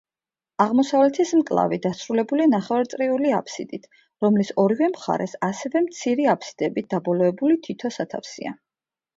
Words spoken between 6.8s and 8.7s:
დაბოლოებული თითო სათავსია.